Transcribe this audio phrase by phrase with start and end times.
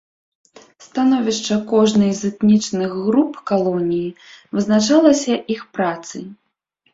[0.85, 4.09] Становішча кожнай з этнічных груп калоніі
[4.53, 6.23] вызначалася іх працай.